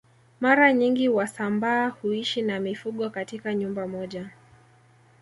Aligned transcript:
Mara 0.39 0.73
nyingi 0.73 1.09
wasambaa 1.09 1.87
huishi 1.89 2.41
na 2.41 2.59
mifugo 2.59 3.09
katika 3.09 3.53
nyumba 3.55 3.87
moja 3.87 4.29